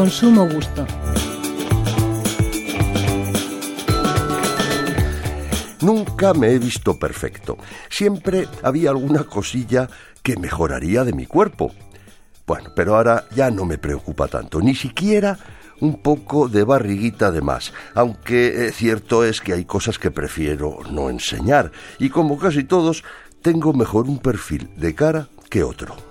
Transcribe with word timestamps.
con 0.00 0.10
sumo 0.10 0.48
gusto. 0.48 0.86
Nunca 5.82 6.32
me 6.32 6.52
he 6.52 6.58
visto 6.58 6.98
perfecto. 6.98 7.58
Siempre 7.90 8.48
había 8.62 8.88
alguna 8.88 9.24
cosilla 9.24 9.90
que 10.22 10.38
mejoraría 10.38 11.04
de 11.04 11.12
mi 11.12 11.26
cuerpo. 11.26 11.74
Bueno, 12.46 12.70
pero 12.74 12.96
ahora 12.96 13.26
ya 13.36 13.50
no 13.50 13.66
me 13.66 13.76
preocupa 13.76 14.26
tanto, 14.26 14.62
ni 14.62 14.74
siquiera 14.74 15.38
un 15.80 16.00
poco 16.00 16.48
de 16.48 16.64
barriguita 16.64 17.30
de 17.30 17.42
más, 17.42 17.74
aunque 17.94 18.68
eh, 18.68 18.72
cierto 18.72 19.22
es 19.22 19.42
que 19.42 19.52
hay 19.52 19.66
cosas 19.66 19.98
que 19.98 20.10
prefiero 20.10 20.78
no 20.90 21.10
enseñar, 21.10 21.72
y 21.98 22.08
como 22.08 22.38
casi 22.38 22.64
todos, 22.64 23.04
tengo 23.42 23.74
mejor 23.74 24.06
un 24.06 24.18
perfil 24.18 24.70
de 24.76 24.94
cara 24.94 25.28
que 25.50 25.62
otro. 25.62 26.09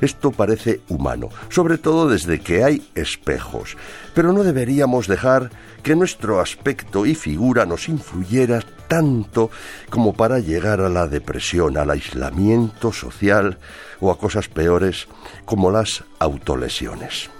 Esto 0.00 0.30
parece 0.30 0.80
humano, 0.88 1.30
sobre 1.48 1.78
todo 1.78 2.08
desde 2.08 2.40
que 2.40 2.64
hay 2.64 2.86
espejos, 2.94 3.76
pero 4.14 4.32
no 4.32 4.44
deberíamos 4.44 5.06
dejar 5.06 5.50
que 5.82 5.96
nuestro 5.96 6.40
aspecto 6.40 7.06
y 7.06 7.14
figura 7.14 7.64
nos 7.64 7.88
influyera 7.88 8.60
tanto 8.88 9.50
como 9.90 10.12
para 10.14 10.38
llegar 10.38 10.80
a 10.80 10.88
la 10.88 11.06
depresión, 11.06 11.76
al 11.76 11.90
aislamiento 11.90 12.92
social 12.92 13.58
o 14.00 14.10
a 14.10 14.18
cosas 14.18 14.48
peores 14.48 15.08
como 15.44 15.70
las 15.70 16.04
autolesiones. 16.18 17.30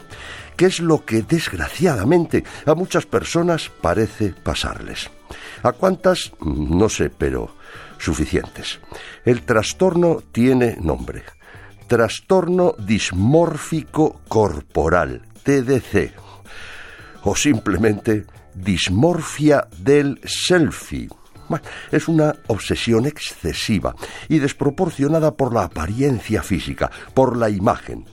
¿Qué 0.56 0.66
es 0.66 0.80
lo 0.80 1.04
que 1.04 1.22
desgraciadamente 1.22 2.44
a 2.64 2.74
muchas 2.74 3.04
personas 3.04 3.70
parece 3.80 4.32
pasarles? 4.32 5.10
¿A 5.62 5.72
cuántas? 5.72 6.32
No 6.40 6.88
sé, 6.88 7.10
pero 7.10 7.54
suficientes. 7.98 8.80
El 9.24 9.42
trastorno 9.42 10.22
tiene 10.32 10.76
nombre 10.80 11.24
trastorno 11.86 12.74
dismórfico 12.78 14.20
corporal, 14.28 15.22
TDC, 15.42 16.12
o 17.22 17.34
simplemente 17.34 18.24
dismorfia 18.54 19.66
del 19.78 20.20
selfie. 20.24 21.08
es 21.92 22.08
una 22.08 22.34
obsesión 22.48 23.06
excesiva 23.06 23.94
y 24.28 24.38
desproporcionada 24.38 25.36
por 25.36 25.54
la 25.54 25.64
apariencia 25.64 26.42
física, 26.42 26.90
por 27.14 27.36
la 27.36 27.48
imagen. 27.50 28.04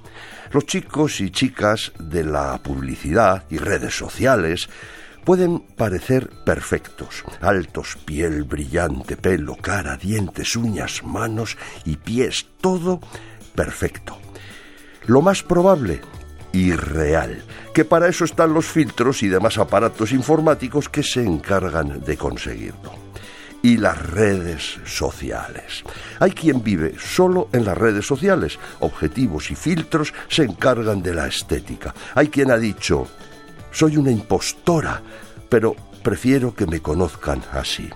Los 0.51 0.67
chicos 0.67 1.19
y 1.19 1.31
chicas 1.31 1.91
de 1.97 2.23
la 2.23 2.59
publicidad 2.61 3.45
y 3.49 3.57
redes 3.57 3.97
sociales 3.97 4.69
pueden 5.23 5.59
parecer 5.59 6.29
perfectos, 6.45 7.23
altos, 7.41 7.97
piel 8.05 8.43
brillante, 8.43 9.17
pelo, 9.17 9.55
cara, 9.55 9.97
dientes, 9.97 10.55
uñas, 10.55 11.01
manos 11.03 11.57
y 11.85 11.97
pies, 11.97 12.47
todo 12.61 12.99
perfecto. 13.55 14.17
Lo 15.05 15.21
más 15.21 15.43
probable, 15.43 16.01
irreal, 16.53 17.43
que 17.73 17.83
para 17.83 18.07
eso 18.07 18.23
están 18.25 18.53
los 18.53 18.65
filtros 18.65 19.23
y 19.23 19.27
demás 19.27 19.57
aparatos 19.57 20.11
informáticos 20.11 20.87
que 20.87 21.03
se 21.03 21.23
encargan 21.23 22.01
de 22.01 22.17
conseguirlo. 22.17 22.93
Y 23.61 23.77
las 23.77 23.97
redes 24.09 24.79
sociales. 24.85 25.83
Hay 26.19 26.31
quien 26.31 26.63
vive 26.63 26.95
solo 26.99 27.47
en 27.53 27.63
las 27.63 27.77
redes 27.77 28.05
sociales. 28.05 28.59
Objetivos 28.81 29.51
y 29.51 29.55
filtros 29.55 30.13
se 30.27 30.43
encargan 30.43 31.01
de 31.01 31.13
la 31.13 31.27
estética. 31.27 31.93
Hay 32.13 32.27
quien 32.27 32.51
ha 32.51 32.57
dicho, 32.57 33.07
soy 33.71 33.95
una 33.95 34.11
impostora, 34.11 35.01
pero 35.47 35.75
prefiero 36.03 36.53
que 36.53 36.67
me 36.67 36.81
conozcan 36.81 37.41
así. 37.53 37.89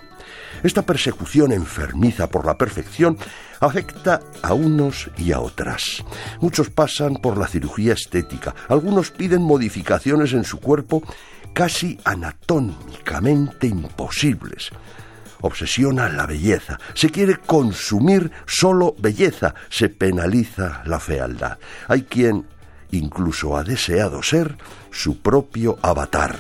Esta 0.64 0.82
persecución 0.82 1.52
enfermiza 1.52 2.28
por 2.28 2.46
la 2.46 2.58
perfección 2.58 3.18
afecta 3.60 4.20
a 4.42 4.54
unos 4.54 5.10
y 5.18 5.32
a 5.32 5.40
otras. 5.40 6.04
Muchos 6.42 6.70
pasan 6.70 7.16
por 7.16 7.38
la 7.38 7.48
cirugía 7.48 7.94
estética, 7.94 8.56
algunos 8.68 9.12
piden 9.12 9.42
modificaciones 9.42 10.34
en 10.34 10.44
su 10.44 10.60
cuerpo 10.60 11.04
casi 11.54 12.00
anatómicamente 12.04 13.68
imposibles. 13.68 14.72
Obsesiona 15.42 16.10
la 16.10 16.26
belleza, 16.26 16.80
se 16.94 17.10
quiere 17.10 17.38
consumir 17.38 18.32
solo 18.48 18.96
belleza, 18.98 19.54
se 19.70 19.90
penaliza 19.90 20.82
la 20.86 21.00
fealdad. 21.00 21.58
Hay 21.88 22.04
quien 22.04 22.46
incluso 22.92 23.56
ha 23.58 23.64
deseado 23.64 24.24
ser 24.24 24.58
su 24.92 25.20
propio 25.22 25.78
avatar. 25.82 26.36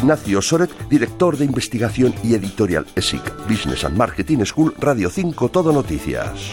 Ignacio 0.00 0.40
Soret, 0.40 0.70
director 0.88 1.36
de 1.36 1.44
investigación 1.44 2.14
y 2.24 2.32
editorial 2.32 2.86
ESIC, 2.96 3.46
Business 3.46 3.84
and 3.84 3.98
Marketing 3.98 4.42
School, 4.46 4.72
Radio 4.78 5.10
5, 5.10 5.50
Todo 5.50 5.72
Noticias. 5.72 6.52